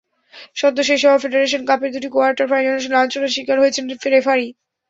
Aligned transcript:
সদ্য 0.55 0.77
শেষ 0.89 1.01
হওয়া 1.05 1.21
ফেডারেশন 1.23 1.61
কাপের 1.69 1.91
দুটি 1.93 2.09
কোয়ার্টার 2.11 2.49
ফাইনালে 2.51 2.93
লাঞ্ছনার 2.95 3.33
শিকার 3.35 3.57
হয়েছেন 3.59 3.83
রেফারি। 3.85 4.47